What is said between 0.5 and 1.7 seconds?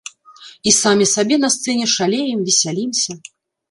І самі сабе на